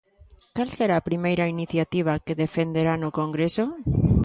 Cal 0.55 0.69
será 0.77 0.95
a 0.97 1.07
primeira 1.09 1.45
iniciativa 1.55 2.21
que 2.25 2.39
defenderá 2.43 2.93
no 2.97 3.09
Congreso? 3.19 3.65